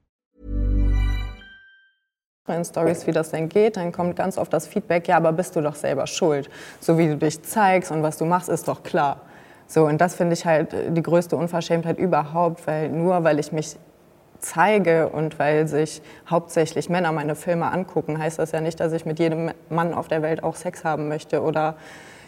[2.48, 5.56] In Stories, wie das denn geht, dann kommt ganz oft das Feedback, ja, aber bist
[5.56, 6.50] du doch selber schuld.
[6.82, 9.22] So wie du dich zeigst und was du machst, ist doch klar.
[9.72, 13.54] So, und das finde ich halt äh, die größte Unverschämtheit überhaupt, weil nur weil ich
[13.54, 13.78] mich
[14.40, 19.06] zeige und weil sich hauptsächlich Männer meine Filme angucken, heißt das ja nicht, dass ich
[19.06, 21.76] mit jedem Mann auf der Welt auch Sex haben möchte oder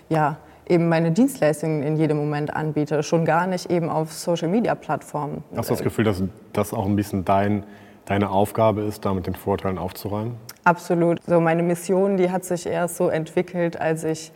[0.08, 0.38] ja,
[0.70, 5.44] eben meine Dienstleistungen in jedem Moment anbiete, schon gar nicht eben auf Social-Media-Plattformen.
[5.54, 6.24] Hast du das Gefühl, dass
[6.54, 7.66] das auch ein bisschen dein,
[8.06, 10.36] deine Aufgabe ist, da mit den Vorteilen aufzuräumen?
[10.64, 11.20] Absolut.
[11.28, 14.32] So meine Mission, die hat sich erst so entwickelt, als ich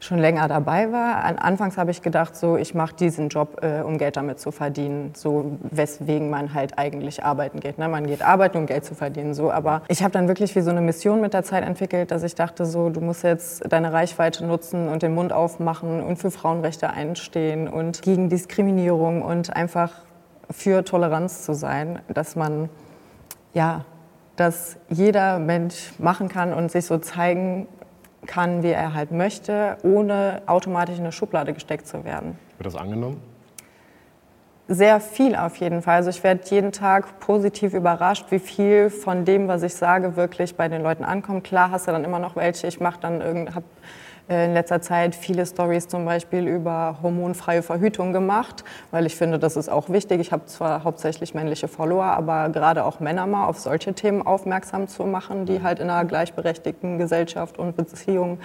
[0.00, 1.24] schon länger dabei war.
[1.42, 5.12] Anfangs habe ich gedacht, so ich mache diesen Job, äh, um Geld damit zu verdienen,
[5.14, 7.78] so weswegen man halt eigentlich arbeiten geht.
[7.78, 7.88] Ne?
[7.88, 9.50] Man geht arbeiten, um Geld zu verdienen, so.
[9.50, 12.34] Aber ich habe dann wirklich wie so eine Mission mit der Zeit entwickelt, dass ich
[12.34, 16.90] dachte, so du musst jetzt deine Reichweite nutzen und den Mund aufmachen und für Frauenrechte
[16.90, 19.92] einstehen und gegen Diskriminierung und einfach
[20.50, 22.68] für Toleranz zu sein, dass man
[23.52, 23.84] ja
[24.36, 27.66] dass jeder Mensch machen kann und sich so zeigen
[28.26, 32.38] kann, wie er halt möchte, ohne automatisch in eine Schublade gesteckt zu werden.
[32.58, 33.20] Wird das angenommen?
[34.68, 35.96] Sehr viel auf jeden Fall.
[35.96, 40.56] Also ich werde jeden Tag positiv überrascht, wie viel von dem, was ich sage, wirklich
[40.56, 41.44] bei den Leuten ankommt.
[41.44, 42.66] Klar hast du dann immer noch welche.
[42.66, 43.62] Ich mache dann irgend, hab
[44.28, 49.56] in letzter Zeit viele Stories zum Beispiel über hormonfreie Verhütung gemacht, weil ich finde, das
[49.56, 50.20] ist auch wichtig.
[50.20, 54.88] Ich habe zwar hauptsächlich männliche Follower, aber gerade auch Männer mal auf solche Themen aufmerksam
[54.88, 58.38] zu machen, die halt in einer gleichberechtigten Gesellschaft und Beziehung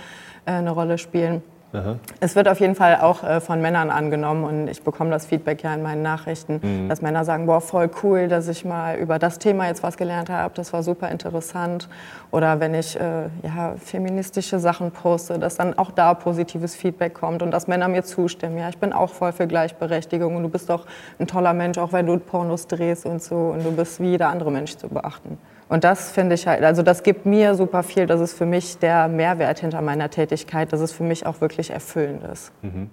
[0.46, 1.42] äh, eine Rolle spielen.
[1.74, 1.96] Aha.
[2.20, 5.64] Es wird auf jeden Fall auch äh, von Männern angenommen und ich bekomme das Feedback
[5.64, 6.90] ja in meinen Nachrichten, mhm.
[6.90, 10.30] dass Männer sagen, boah, voll cool, dass ich mal über das Thema jetzt was gelernt
[10.30, 11.88] habe, das war super interessant.
[12.32, 17.42] Oder wenn ich äh, ja, feministische Sachen poste, dass dann auch da positives Feedback kommt
[17.42, 20.70] und dass Männer mir zustimmen, ja, ich bin auch voll für Gleichberechtigung und du bist
[20.70, 20.86] doch
[21.20, 24.30] ein toller Mensch, auch wenn du Pornos drehst und so und du bist wie jeder
[24.30, 25.38] andere Mensch zu beachten.
[25.72, 28.06] Und das finde ich halt, also das gibt mir super viel.
[28.06, 31.70] Das ist für mich der Mehrwert hinter meiner Tätigkeit, dass es für mich auch wirklich
[31.70, 32.52] erfüllend ist.
[32.62, 32.90] Mhm.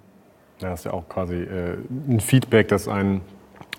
[0.61, 1.75] Ja, das ist ja auch quasi äh,
[2.07, 3.19] ein Feedback, das einen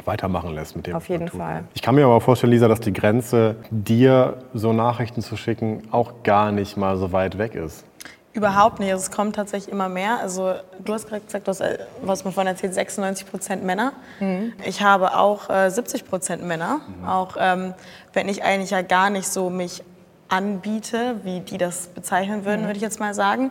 [0.04, 0.96] weitermachen lässt mit dem.
[0.96, 1.64] Auf jeden Fall.
[1.72, 6.22] Ich kann mir aber vorstellen, Lisa, dass die Grenze, dir so Nachrichten zu schicken, auch
[6.22, 7.86] gar nicht mal so weit weg ist.
[8.32, 8.92] Überhaupt nicht.
[8.92, 10.20] Also es kommt tatsächlich immer mehr.
[10.20, 13.92] Also du hast gerade gesagt, du hast, äh, was man vorhin erzählt, 96 Prozent Männer.
[14.20, 14.52] Mhm.
[14.64, 16.80] Ich habe auch äh, 70 Prozent Männer.
[16.86, 17.08] Mhm.
[17.08, 17.74] Auch ähm,
[18.12, 19.82] wenn ich eigentlich ja gar nicht so mich
[20.28, 22.66] anbiete, wie die das bezeichnen würden, mhm.
[22.66, 23.50] würde ich jetzt mal sagen.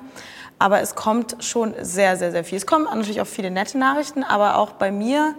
[0.59, 2.57] Aber es kommt schon sehr, sehr, sehr viel.
[2.57, 5.35] Es kommen natürlich auch viele nette Nachrichten, aber auch bei mir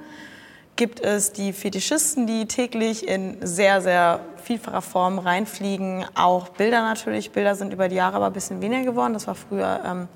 [0.76, 6.04] gibt es die Fetischisten, die täglich in sehr, sehr vielfacher Form reinfliegen.
[6.14, 7.30] Auch Bilder natürlich.
[7.30, 9.12] Bilder sind über die Jahre aber ein bisschen weniger geworden.
[9.12, 10.08] Das war früher ähm,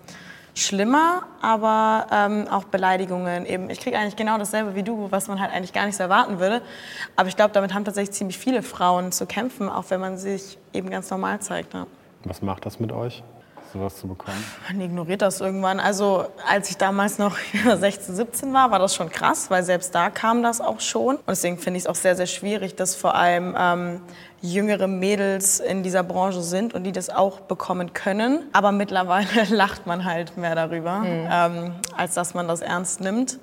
[0.55, 3.47] schlimmer, aber ähm, auch Beleidigungen.
[3.47, 6.03] Eben, ich kriege eigentlich genau dasselbe wie du, was man halt eigentlich gar nicht so
[6.03, 6.63] erwarten würde.
[7.17, 10.59] Aber ich glaube, damit haben tatsächlich ziemlich viele Frauen zu kämpfen, auch wenn man sich
[10.73, 11.75] eben ganz normal zeigt.
[11.75, 11.87] Ja.
[12.25, 13.23] Was macht das mit euch?
[13.75, 14.43] Sowas zu bekommen?
[14.69, 15.81] Man ignoriert das irgendwann.
[15.81, 17.37] Also als ich damals noch
[17.77, 21.17] 16, 17 war, war das schon krass, weil selbst da kam das auch schon.
[21.17, 24.01] Und deswegen finde ich es auch sehr, sehr schwierig, dass vor allem ähm,
[24.41, 28.45] jüngere Mädels in dieser Branche sind und die das auch bekommen können.
[28.53, 31.29] Aber mittlerweile lacht man halt mehr darüber, mhm.
[31.31, 33.39] ähm, als dass man das ernst nimmt.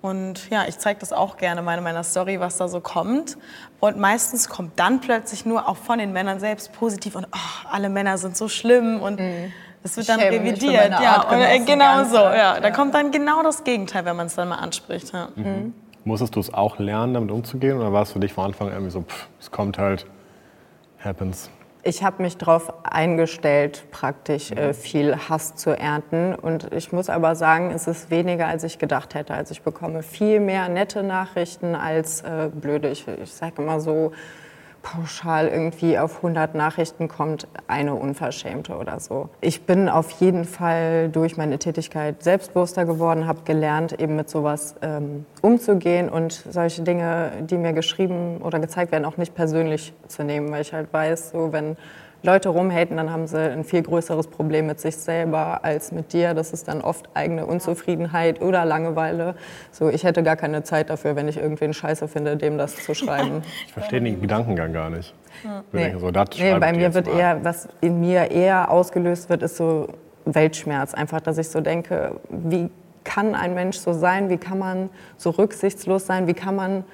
[0.00, 3.36] Und ja, ich zeige das auch gerne in meiner Story, was da so kommt.
[3.80, 7.88] Und meistens kommt dann plötzlich nur auch von den Männern selbst positiv und oh, alle
[7.88, 9.52] Männer sind so schlimm und mhm.
[9.82, 11.24] Es wird dann revidiert, ja.
[11.28, 12.58] Oder, genau so, ja.
[12.60, 15.12] Da kommt dann genau das Gegenteil, wenn man es dann mal anspricht.
[15.12, 15.28] Ja.
[15.36, 15.72] Mhm.
[16.04, 17.78] Musstest du es auch lernen, damit umzugehen?
[17.78, 20.06] Oder war es für dich von Anfang irgendwie so, pff, es kommt halt,
[20.98, 21.50] happens?
[21.84, 26.34] Ich habe mich darauf eingestellt, praktisch äh, viel Hass zu ernten.
[26.34, 29.34] Und ich muss aber sagen, es ist weniger, als ich gedacht hätte.
[29.34, 32.88] Also ich bekomme viel mehr nette Nachrichten als äh, blöde.
[32.90, 34.12] Ich, ich sage immer so,
[34.82, 39.28] pauschal irgendwie auf 100 Nachrichten kommt eine unverschämte oder so.
[39.40, 44.76] Ich bin auf jeden Fall durch meine Tätigkeit selbstbewusster geworden, habe gelernt, eben mit sowas
[44.82, 50.24] ähm, umzugehen und solche Dinge, die mir geschrieben oder gezeigt werden, auch nicht persönlich zu
[50.24, 51.76] nehmen, weil ich halt weiß, so wenn
[52.22, 56.34] Leute rumhaten, dann haben sie ein viel größeres Problem mit sich selber als mit dir.
[56.34, 59.36] Das ist dann oft eigene Unzufriedenheit oder Langeweile.
[59.70, 62.94] So, ich hätte gar keine Zeit dafür, wenn ich irgendwen scheiße finde, dem das zu
[62.94, 63.42] schreiben.
[63.66, 65.14] Ich verstehe den Gedankengang gar nicht.
[65.72, 65.94] Nee.
[65.98, 67.18] So, nee, bei mir wird mal.
[67.18, 69.88] eher, was in mir eher ausgelöst wird, ist so
[70.24, 70.94] Weltschmerz.
[70.94, 72.70] Einfach, dass ich so denke, wie
[73.04, 74.28] kann ein Mensch so sein?
[74.30, 76.26] Wie kann man so rücksichtslos sein?
[76.26, 76.84] Wie kann man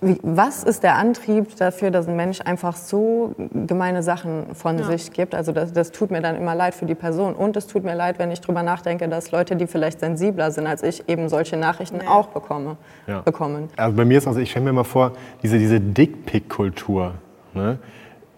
[0.00, 4.84] was ist der Antrieb dafür, dass ein Mensch einfach so gemeine Sachen von ja.
[4.84, 5.34] sich gibt?
[5.34, 7.34] Also das, das, tut mir dann immer leid für die Person.
[7.34, 10.66] Und es tut mir leid, wenn ich darüber nachdenke, dass Leute, die vielleicht sensibler sind
[10.66, 12.10] als ich, eben solche Nachrichten ja.
[12.10, 13.22] auch bekomme, ja.
[13.22, 13.70] bekommen.
[13.76, 17.14] Also bei mir ist also, ich stelle mir mal vor, diese, diese Dickpick-Kultur.
[17.54, 17.78] Ne?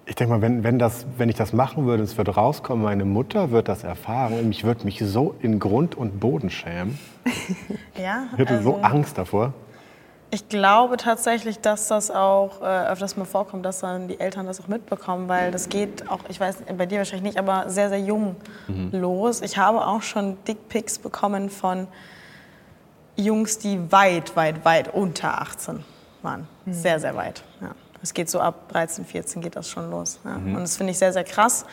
[0.07, 3.05] Ich denke mal, wenn, wenn, das, wenn ich das machen würde, es wird rauskommen, meine
[3.05, 6.99] Mutter wird das erfahren und ich würde mich so in Grund und Boden schämen.
[8.01, 9.53] ja, ich hätte also so Angst davor.
[10.31, 14.61] Ich glaube tatsächlich, dass das auch äh, öfters mal vorkommt, dass dann die Eltern das
[14.61, 18.01] auch mitbekommen, weil das geht auch, ich weiß, bei dir wahrscheinlich nicht, aber sehr, sehr
[18.01, 18.37] jung
[18.67, 18.91] mhm.
[18.93, 19.41] los.
[19.41, 21.89] Ich habe auch schon Dickpics bekommen von
[23.17, 25.83] Jungs, die weit, weit, weit unter 18
[26.23, 26.47] waren.
[26.67, 26.73] Mhm.
[26.75, 27.43] Sehr, sehr weit.
[27.63, 27.71] Ja.
[28.03, 30.21] Es geht so ab 13, 14 geht das schon los.
[30.25, 30.39] Ja.
[30.39, 30.57] Mhm.
[30.57, 31.65] Und das finde ich sehr, sehr krass,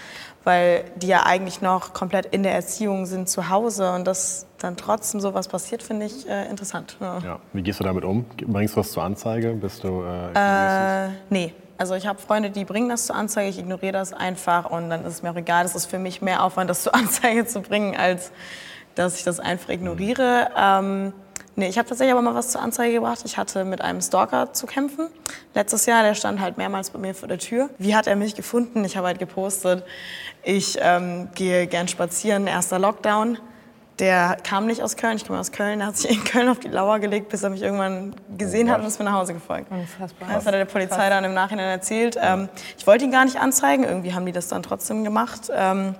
[0.43, 4.77] weil die ja eigentlich noch komplett in der Erziehung sind zu Hause und dass dann
[4.77, 6.97] trotzdem sowas passiert, finde ich äh, interessant.
[6.99, 7.19] Ja.
[7.19, 7.39] ja.
[7.53, 8.25] Wie gehst du damit um?
[8.47, 9.53] Bringst du was zur Anzeige?
[9.53, 10.03] Bist du?
[10.03, 11.53] Äh, äh, nee.
[11.77, 15.03] Also ich habe Freunde, die bringen das zur Anzeige, ich ignoriere das einfach und dann
[15.03, 15.63] ist es mir auch egal.
[15.63, 18.31] Das ist für mich mehr Aufwand, das zur Anzeige zu bringen, als
[18.95, 20.49] dass ich das einfach ignoriere.
[20.51, 21.11] Mhm.
[21.11, 21.13] Ähm,
[21.58, 23.22] Nee, ich habe tatsächlich aber mal was zur Anzeige gebracht.
[23.24, 25.08] Ich hatte mit einem Stalker zu kämpfen.
[25.54, 27.70] Letztes Jahr, der stand halt mehrmals bei mir vor der Tür.
[27.78, 28.84] Wie hat er mich gefunden?
[28.84, 29.86] Ich habe halt gepostet,
[30.44, 33.38] ich ähm, gehe gern spazieren, erster Lockdown.
[34.00, 36.60] Der kam nicht aus Köln, ich komme aus Köln, er hat sich in Köln auf
[36.60, 39.34] die Lauer gelegt, bis er mich irgendwann gesehen oh hat und ist mir nach Hause
[39.34, 39.72] gefolgt.
[39.72, 40.28] Unfassbar.
[40.34, 41.10] Das hat er der Polizei Krass.
[41.10, 42.18] dann im Nachhinein erzählt.
[42.22, 45.50] Ähm, ich wollte ihn gar nicht anzeigen, irgendwie haben die das dann trotzdem gemacht.
[45.56, 45.96] Ähm,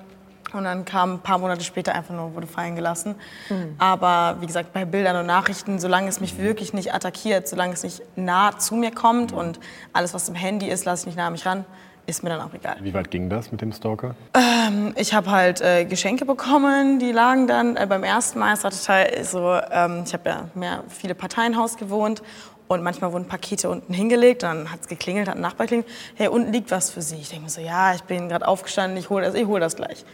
[0.54, 3.16] und dann kam ein paar Monate später einfach nur, wurde fallen gelassen.
[3.50, 3.76] Mhm.
[3.78, 7.84] Aber wie gesagt, bei Bildern und Nachrichten, solange es mich wirklich nicht attackiert, solange es
[7.84, 9.60] nicht nah zu mir kommt und
[9.94, 11.66] alles, was im Handy ist, lasse ich nicht nah an mich ran,
[12.08, 12.78] ist mir dann auch egal.
[12.82, 14.16] Wie weit ging das mit dem Stalker?
[14.34, 18.54] Ähm, ich habe halt äh, Geschenke bekommen, die lagen dann äh, beim ersten Mal.
[18.54, 22.22] Es war total so, ähm, ich habe ja mehr viele Parteien gewohnt
[22.68, 26.28] und manchmal wurden Pakete unten hingelegt, dann hat es geklingelt, hat ein Nachbar geklingelt, hey,
[26.28, 27.18] unten liegt was für Sie.
[27.18, 30.06] Ich denke mir so, ja, ich bin gerade aufgestanden, ich hole das, hol das gleich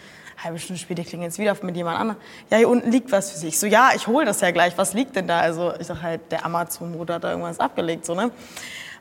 [0.44, 2.22] halbe Stunde später klingelt es wieder mit jemand anderem.
[2.50, 3.48] Ja, hier unten liegt was für Sie.
[3.48, 4.78] Ich so, ja, ich hole das ja gleich.
[4.78, 5.40] Was liegt denn da?
[5.40, 8.06] Also ich sag halt, der Amazon-Bruder hat da irgendwas abgelegt.
[8.06, 8.32] So, ne?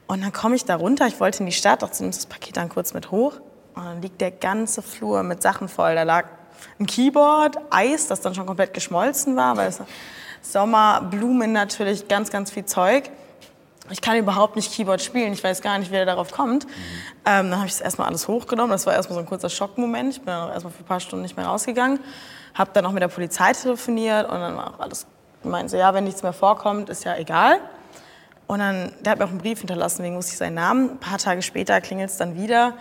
[0.06, 1.06] Und dann komme ich da runter.
[1.06, 3.34] Ich wollte in die Stadt, dachte, nimmst das Paket dann kurz mit hoch.
[3.74, 5.94] Und dann liegt der ganze Flur mit Sachen voll.
[5.94, 6.26] Da lag
[6.78, 9.80] ein Keyboard, Eis, das dann schon komplett geschmolzen war, weil es
[10.42, 13.10] Sommer, Blumen natürlich, ganz, ganz viel Zeug
[13.90, 16.66] ich kann überhaupt nicht Keyboard spielen, ich weiß gar nicht, wie er darauf kommt.
[16.66, 16.70] Mhm.
[17.26, 20.14] Ähm, dann habe ich es erstmal alles hochgenommen, das war erstmal so ein kurzer Schockmoment.
[20.14, 22.00] Ich bin dann erstmal für ein paar Stunden nicht mehr rausgegangen.
[22.54, 25.06] Habe dann auch mit der Polizei telefoniert und dann war auch alles,
[25.42, 27.60] meinte so, ja, wenn nichts mehr vorkommt, ist ja egal.
[28.46, 30.90] Und dann, der hat mir auch einen Brief hinterlassen, deswegen wusste ich seinen Namen.
[30.90, 32.74] Ein paar Tage später klingelt es dann wieder.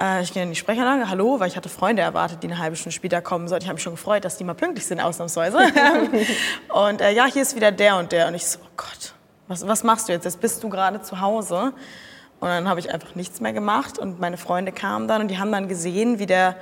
[0.00, 2.76] Äh, ich gehe in die Sprecheranlage, hallo, weil ich hatte Freunde erwartet, die eine halbe
[2.76, 3.64] Stunde später kommen sollten.
[3.64, 5.58] Ich habe mich schon gefreut, dass die mal pünktlich sind, ausnahmsweise.
[6.68, 8.28] und äh, ja, hier ist wieder der und der.
[8.28, 9.14] Und ich so, oh Gott,
[9.50, 10.24] was, was machst du jetzt?
[10.24, 11.72] Jetzt bist du gerade zu Hause.
[12.38, 15.38] Und dann habe ich einfach nichts mehr gemacht und meine Freunde kamen dann und die
[15.38, 16.56] haben dann gesehen, wie der,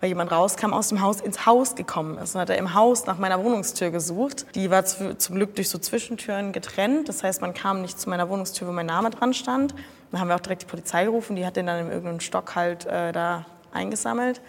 [0.00, 2.34] weil jemand rauskam aus dem Haus, ins Haus gekommen ist.
[2.34, 4.44] Und hat er im Haus nach meiner Wohnungstür gesucht.
[4.56, 7.08] Die war zu, zum Glück durch so Zwischentüren getrennt.
[7.08, 9.72] Das heißt, man kam nicht zu meiner Wohnungstür, wo mein Name dran stand.
[10.10, 11.36] Dann haben wir auch direkt die Polizei gerufen.
[11.36, 14.42] Die hat den dann in irgendeinem Stock halt äh, da eingesammelt.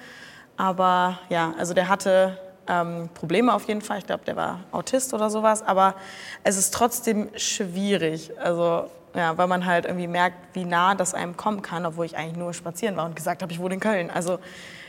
[0.58, 4.00] Aber ja, also der hatte ähm, Probleme auf jeden Fall.
[4.00, 5.62] Ich glaube, der war Autist oder sowas.
[5.62, 5.96] Aber
[6.44, 8.32] es ist trotzdem schwierig.
[8.40, 12.18] Also ja, weil man halt irgendwie merkt, wie nah das einem kommen kann, obwohl ich
[12.18, 14.10] eigentlich nur spazieren war und gesagt habe, ich wohne in Köln.
[14.10, 14.40] Also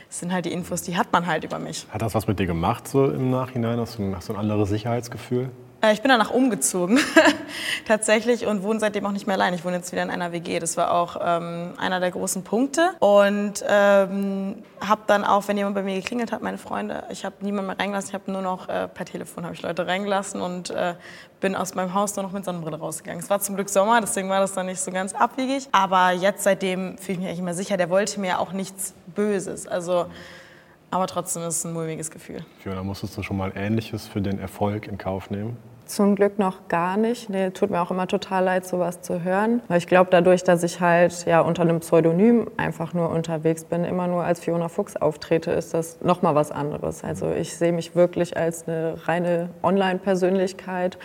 [0.07, 1.85] das sind halt die Infos, die hat man halt über mich.
[1.89, 3.79] Hat das was mit dir gemacht so im Nachhinein?
[3.79, 5.49] Hast du, hast du ein anderes Sicherheitsgefühl?
[5.85, 6.99] Äh, ich bin danach umgezogen,
[7.87, 9.53] tatsächlich, und wohne seitdem auch nicht mehr allein.
[9.53, 10.59] Ich wohne jetzt wieder in einer WG.
[10.59, 12.91] Das war auch ähm, einer der großen Punkte.
[12.99, 17.35] Und ähm, habe dann auch, wenn jemand bei mir geklingelt hat, meine Freunde, ich habe
[17.41, 18.09] niemanden mehr reingelassen.
[18.09, 20.95] Ich habe nur noch äh, per Telefon ich Leute reingelassen und äh,
[21.39, 23.21] bin aus meinem Haus nur noch mit Sonnenbrille rausgegangen.
[23.21, 25.67] Es war zum Glück Sommer, deswegen war das dann nicht so ganz abwegig.
[25.71, 27.77] Aber jetzt seitdem fühle ich mich eigentlich immer sicher.
[27.77, 29.67] Der wollte mir auch nichts Böses.
[29.67, 30.07] Also
[30.91, 32.45] aber trotzdem ist es ein mulmiges Gefühl.
[32.59, 35.57] Fiona, musstest du schon mal Ähnliches für den Erfolg in Kauf nehmen?
[35.85, 37.29] Zum Glück noch gar nicht.
[37.29, 39.61] Nee, tut mir auch immer total leid, sowas zu hören.
[39.67, 43.83] Weil ich glaube, dadurch, dass ich halt ja unter einem Pseudonym einfach nur unterwegs bin,
[43.83, 47.03] immer nur als Fiona Fuchs auftrete, ist das noch mal was anderes.
[47.03, 50.97] Also ich sehe mich wirklich als eine reine Online-Persönlichkeit.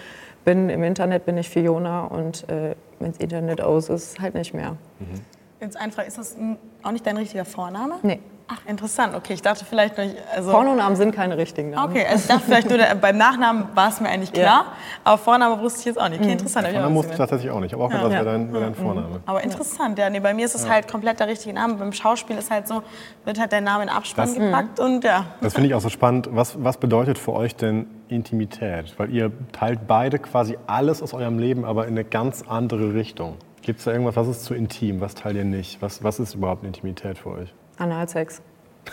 [0.44, 4.54] Bin im Internet bin ich Fiona und äh, wenn das Internet aus ist, halt nicht
[4.54, 4.76] mehr.
[4.98, 5.20] Mhm.
[5.60, 6.36] Jetzt einfach, ist das
[6.82, 7.96] auch nicht dein richtiger Vorname?
[8.02, 8.20] Nee.
[8.52, 9.14] Ach, interessant.
[9.14, 10.08] Okay, ich dachte vielleicht nur.
[10.34, 11.90] Also Pornonamen sind keine richtigen Namen.
[11.90, 14.72] Okay, also ich dachte vielleicht nur, der, beim Nachnamen war es mir eigentlich klar, ja.
[15.04, 16.18] aber Vorname wusste ich jetzt auch nicht.
[16.18, 16.32] Okay, mhm.
[16.32, 16.66] interessant.
[16.66, 18.00] Ja, Vorname wusste ich tatsächlich auch nicht, aber auch ja.
[18.00, 19.20] das wäre dein, wär dein, Vorname.
[19.24, 20.10] Aber interessant, ja.
[20.10, 21.74] Nee, bei mir ist es halt komplett der richtige Name.
[21.74, 22.82] Beim Schauspiel ist halt so,
[23.24, 25.26] wird halt der Name in Abspann das, gepackt und ja.
[25.40, 26.28] Das finde ich auch so spannend.
[26.32, 28.94] Was, was bedeutet für euch denn Intimität?
[28.98, 33.36] Weil ihr teilt beide quasi alles aus eurem Leben, aber in eine ganz andere Richtung.
[33.62, 35.80] Gibt es da irgendwas, was ist zu intim, was teilt ihr nicht?
[35.82, 37.54] Was, was ist überhaupt Intimität für euch?
[37.80, 38.42] Analsex.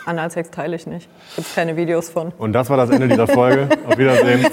[0.04, 1.08] Analsex teile ich nicht.
[1.36, 2.32] Gibt keine Videos von.
[2.38, 3.68] Und das war das Ende dieser Folge.
[3.86, 4.42] Auf Wiedersehen.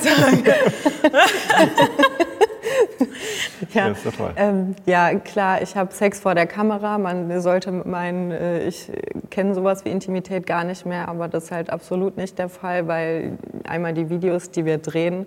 [3.74, 3.94] ja, ja,
[4.36, 6.98] ähm, ja, klar, ich habe Sex vor der Kamera.
[6.98, 8.92] Man sollte meinen, äh, ich
[9.30, 12.88] kenne sowas wie Intimität gar nicht mehr, aber das ist halt absolut nicht der Fall,
[12.88, 15.26] weil einmal die Videos, die wir drehen,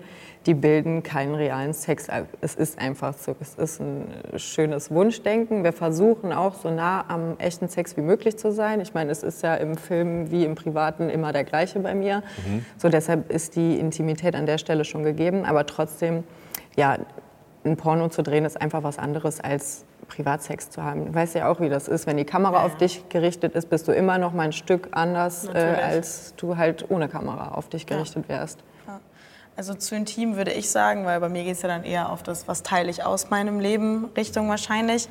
[0.48, 2.08] die bilden keinen realen Sex.
[2.40, 3.36] Es ist einfach so.
[3.38, 4.06] Es ist ein
[4.36, 5.62] schönes Wunschdenken.
[5.62, 8.80] Wir versuchen auch so nah am echten Sex wie möglich zu sein.
[8.80, 12.22] Ich meine, es ist ja im Film wie im Privaten immer der gleiche bei mir.
[12.46, 12.64] Mhm.
[12.78, 15.44] So deshalb ist die Intimität an der Stelle schon gegeben.
[15.44, 16.24] Aber trotzdem,
[16.76, 16.96] ja,
[17.64, 21.04] ein Porno zu drehen ist einfach was anderes als Privatsex zu haben.
[21.04, 22.06] Du weißt ja auch, wie das ist.
[22.06, 22.64] Wenn die Kamera ja.
[22.64, 26.56] auf dich gerichtet ist, bist du immer noch mal ein Stück anders, äh, als du
[26.56, 28.36] halt ohne Kamera auf dich gerichtet ja.
[28.36, 28.64] wärst.
[29.58, 32.22] Also zu intim würde ich sagen, weil bei mir geht es ja dann eher auf
[32.22, 35.08] das, was teile ich aus meinem Leben, Richtung wahrscheinlich.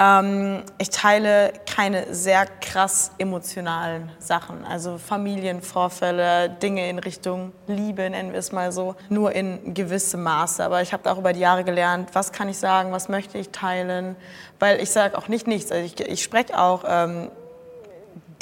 [0.00, 8.32] Ähm, ich teile keine sehr krass emotionalen Sachen, also Familienvorfälle, Dinge in Richtung Liebe, nennen
[8.32, 10.64] wir es mal so, nur in gewissem Maße.
[10.64, 13.50] Aber ich habe auch über die Jahre gelernt, was kann ich sagen, was möchte ich
[13.50, 14.16] teilen,
[14.58, 15.70] weil ich sage auch nicht nichts.
[15.70, 17.30] Also ich, ich spreche auch ähm,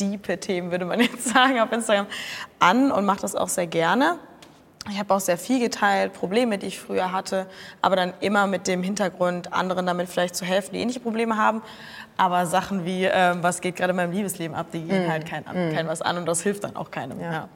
[0.01, 2.07] diepe Themen, würde man jetzt sagen, auf Instagram
[2.61, 4.19] an und mache das auch sehr gerne.
[4.91, 7.47] Ich habe auch sehr viel geteilt, Probleme, die ich früher hatte,
[7.81, 11.63] aber dann immer mit dem Hintergrund, anderen damit vielleicht zu helfen, die ähnliche Probleme haben.
[12.17, 15.11] Aber Sachen wie, äh, was geht gerade in meinem Liebesleben ab, die gehen mm.
[15.11, 15.75] halt kein, mm.
[15.75, 17.19] kein was an und das hilft dann auch keinem.
[17.19, 17.33] Ja.
[17.33, 17.49] Ja.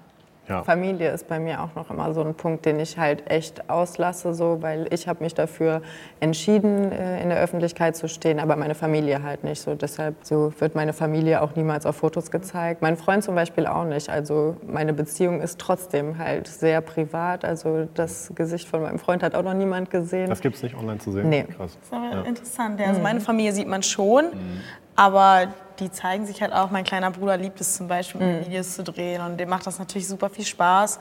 [0.49, 0.63] Ja.
[0.63, 4.33] Familie ist bei mir auch noch immer so ein Punkt, den ich halt echt auslasse,
[4.33, 5.83] so, weil ich habe mich dafür
[6.21, 9.61] entschieden, äh, in der Öffentlichkeit zu stehen, aber meine Familie halt nicht.
[9.61, 12.81] So, deshalb so wird meine Familie auch niemals auf Fotos gezeigt.
[12.81, 14.09] Mein Freund zum Beispiel auch nicht.
[14.09, 17.45] Also meine Beziehung ist trotzdem halt sehr privat.
[17.45, 20.31] Also das Gesicht von meinem Freund hat auch noch niemand gesehen.
[20.31, 21.29] Das gibt es nicht online zu sehen?
[21.29, 21.45] Nee.
[21.45, 21.77] Krass.
[21.79, 22.23] Das ist aber ja.
[22.23, 22.81] interessant.
[22.81, 22.87] Ja.
[22.87, 24.61] Also meine Familie sieht man schon, mhm.
[24.99, 25.47] Aber
[25.79, 26.73] die zeigen sich halt auch.
[26.73, 28.47] Mein kleiner Bruder liebt es zum Beispiel, mhm.
[28.47, 30.99] Videos zu drehen und dem macht das natürlich super viel Spaß.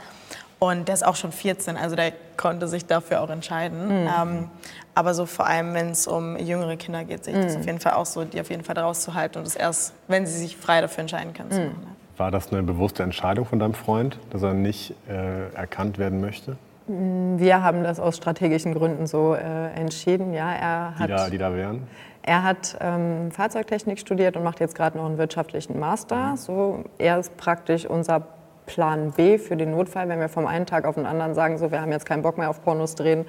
[0.59, 4.03] Und der ist auch schon 14, also der konnte sich dafür auch entscheiden.
[4.03, 4.07] Mhm.
[4.07, 4.49] Ähm,
[4.93, 7.43] aber so vor allem, wenn es um jüngere Kinder geht, sehe ich mhm.
[7.43, 9.55] das auf jeden Fall auch so, die auf jeden Fall daraus zu halten und es
[9.55, 11.67] erst, wenn sie sich frei dafür entscheiden können, zu mhm.
[11.67, 11.95] machen.
[12.17, 16.55] War das eine bewusste Entscheidung von deinem Freund, dass er nicht äh, erkannt werden möchte?
[16.87, 20.33] Wir haben das aus strategischen Gründen so äh, entschieden.
[20.33, 21.87] Ja, er hat, die, da, die da wären?
[22.27, 26.31] Er hat ähm, Fahrzeugtechnik studiert und macht jetzt gerade noch einen wirtschaftlichen Master.
[26.31, 26.35] Mhm.
[26.35, 28.21] So, er ist praktisch unser
[28.65, 31.71] Plan B für den Notfall, wenn wir vom einen Tag auf den anderen sagen, so,
[31.71, 33.25] wir haben jetzt keinen Bock mehr auf Pornos drehen.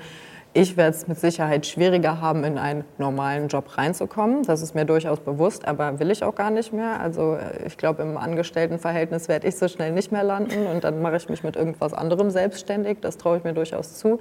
[0.53, 4.43] Ich werde es mit Sicherheit schwieriger haben, in einen normalen Job reinzukommen.
[4.43, 6.99] Das ist mir durchaus bewusst, aber will ich auch gar nicht mehr.
[6.99, 11.01] Also äh, ich glaube, im Angestelltenverhältnis werde ich so schnell nicht mehr landen und dann
[11.03, 12.99] mache ich mich mit irgendwas anderem selbstständig.
[13.01, 14.19] Das traue ich mir durchaus zu.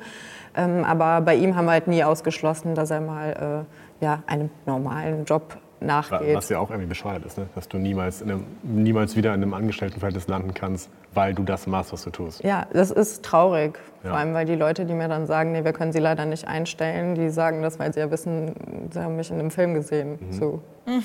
[0.56, 4.50] Ähm, aber bei ihm haben wir halt nie ausgeschlossen, dass er mal äh, ja, einem
[4.66, 6.36] normalen Job nachgeht.
[6.36, 7.48] Was ja auch irgendwie bescheuert ist, ne?
[7.56, 11.94] dass du niemals, einem, niemals wieder in einem Angestelltenverhältnis landen kannst, weil du das machst,
[11.94, 12.44] was du tust.
[12.44, 13.80] Ja, das ist traurig.
[14.04, 14.10] Ja.
[14.10, 16.48] Vor allem, weil die Leute, die mir dann sagen, nee, wir können sie leider nicht
[16.48, 18.54] einstellen, die sagen das, weil sie ja wissen,
[18.92, 20.18] sie haben mich in einem Film gesehen.
[20.20, 20.34] Mhm.
[20.34, 20.62] So.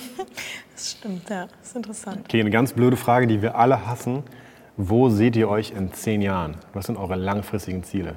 [0.72, 1.46] Das stimmt, ja.
[1.60, 2.20] Das ist interessant.
[2.24, 4.22] Okay, eine ganz blöde Frage, die wir alle hassen.
[4.76, 6.56] Wo seht ihr euch in zehn Jahren?
[6.72, 8.14] Was sind eure langfristigen Ziele?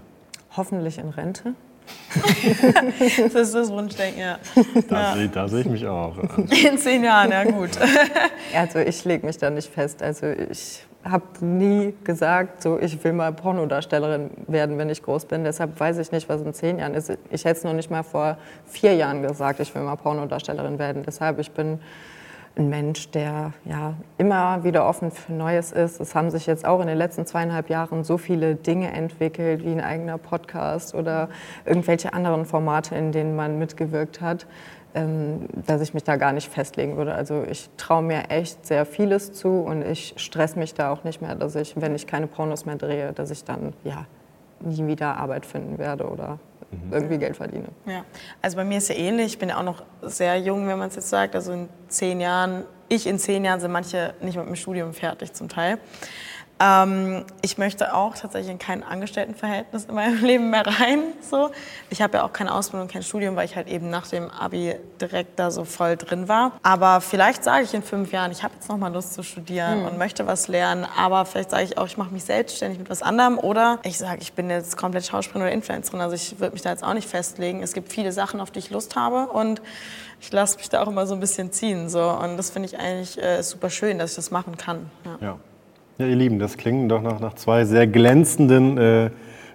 [0.56, 1.54] Hoffentlich in Rente.
[3.34, 4.40] das ist das Wunschdenken, ja.
[4.88, 5.28] Da, ja.
[5.28, 6.18] da sehe ich mich auch.
[6.38, 7.72] In zehn Jahren, ja gut.
[8.56, 10.02] Also ich lege mich da nicht fest.
[10.02, 15.44] Also ich habe nie gesagt, so ich will mal Pornodarstellerin werden, wenn ich groß bin.
[15.44, 17.12] Deshalb weiß ich nicht, was in zehn Jahren ist.
[17.32, 21.04] Ich hätte es noch nicht mal vor vier Jahren gesagt, ich will mal Pornodarstellerin werden.
[21.06, 21.80] Deshalb ich bin
[22.58, 26.00] ein Mensch, der ja immer wieder offen für Neues ist.
[26.00, 29.72] Es haben sich jetzt auch in den letzten zweieinhalb Jahren so viele Dinge entwickelt, wie
[29.72, 31.30] ein eigener Podcast oder
[31.66, 34.48] irgendwelche anderen Formate, in denen man mitgewirkt hat,
[34.94, 37.14] ähm, dass ich mich da gar nicht festlegen würde.
[37.14, 41.22] Also ich traue mir echt sehr vieles zu und ich stress mich da auch nicht
[41.22, 44.06] mehr, dass ich, wenn ich keine Pornos mehr drehe, dass ich dann ja
[44.62, 46.40] nie wieder Arbeit finden werde oder
[46.72, 46.94] mhm.
[46.94, 47.68] irgendwie Geld verdiene.
[47.86, 48.04] Ja,
[48.42, 49.28] also bei mir ist ja ähnlich.
[49.28, 51.36] Ich bin ja auch noch sehr jung, wenn man es jetzt sagt.
[51.36, 55.34] Also in zehn Jahren, ich in zehn Jahren sind manche nicht mit dem Studium fertig
[55.34, 55.80] zum Teil.
[56.58, 61.00] Ähm, ich möchte auch tatsächlich in kein Angestelltenverhältnis in meinem Leben mehr rein.
[61.22, 61.52] So.
[61.90, 64.76] Ich habe ja auch keine Ausbildung, kein Studium, weil ich halt eben nach dem Abi
[65.02, 66.54] direkt da so voll drin war.
[66.64, 69.82] Aber vielleicht sage ich in fünf Jahren, ich habe jetzt noch mal Lust zu studieren
[69.82, 69.86] mhm.
[69.88, 70.88] und möchte was lernen.
[70.98, 73.38] Aber vielleicht sage ich auch, ich mache mich selbstständig mit was anderem.
[73.38, 76.00] Oder ich sage, ich bin jetzt komplett Schauspielerin oder Influencerin.
[76.00, 77.64] Also ich würde mich da jetzt auch nicht festlegen.
[77.64, 79.62] Es gibt viele Sachen, auf die ich Lust habe und
[80.22, 81.90] ich lasse mich da auch immer so ein bisschen ziehen.
[81.90, 82.02] So.
[82.02, 84.90] Und das finde ich eigentlich äh, super schön, dass ich das machen kann.
[85.04, 85.18] ja.
[85.20, 85.40] ja.
[85.98, 89.12] Ja, ihr Lieben, das klingt doch nach, nach zwei sehr glänzenden äh,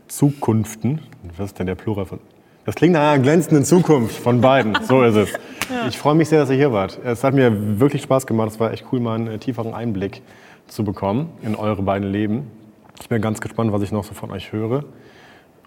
[0.09, 1.01] Zukunften.
[1.37, 2.19] Was ist denn der Plural von?
[2.65, 4.75] Das klingt nach einer glänzenden Zukunft von beiden.
[4.83, 5.33] So ist es.
[5.71, 5.87] Ja.
[5.87, 6.99] Ich freue mich sehr, dass ihr hier wart.
[7.05, 8.49] Es hat mir wirklich Spaß gemacht.
[8.51, 10.21] Es war echt cool, mal einen äh, tieferen Einblick
[10.67, 12.51] zu bekommen in eure beiden Leben.
[13.01, 14.83] Ich bin ganz gespannt, was ich noch so von euch höre.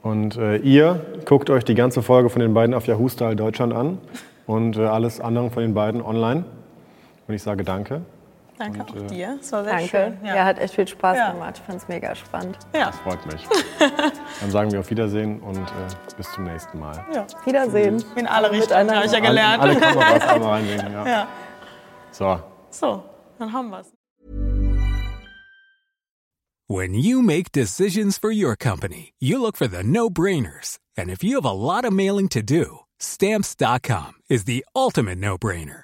[0.02, 3.72] Und äh, ihr guckt euch die ganze Folge von den beiden auf Yahoo Style Deutschland
[3.72, 3.98] an
[4.46, 6.44] und äh, alles andere von den beiden online.
[7.26, 8.02] Und ich sage danke.
[8.64, 9.38] Danke und, auch äh, dir.
[9.42, 9.90] Es war sehr danke.
[9.90, 10.18] schön.
[10.24, 10.36] Ja.
[10.36, 11.32] ja, hat echt viel Spaß ja.
[11.32, 11.56] gemacht.
[11.58, 12.58] Ich fand es mega spannend.
[12.74, 12.86] Ja.
[12.88, 13.46] Das freut mich.
[14.42, 17.06] Dann sagen wir auf Wiedersehen und äh, bis zum nächsten Mal.
[17.14, 17.26] Ja.
[17.46, 18.04] Wiedersehen.
[18.16, 19.62] In alle Richtungen habe ich ja gelernt.
[19.62, 20.94] Alle, alle Kameras einmal reinlegen.
[20.94, 21.08] Ja.
[21.08, 21.28] ja.
[22.12, 22.40] So.
[22.70, 23.04] So,
[23.38, 23.94] dann haben wir es.
[26.68, 30.80] When you make decisions for your company, you look for the no-brainers.
[30.98, 35.84] And if you have a lot of mailing to do, stamps.com is the ultimate no-brainer.